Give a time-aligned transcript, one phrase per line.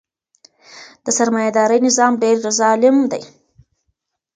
[1.03, 3.23] د سرمایه دارۍ نظام ډیر ظالم دی.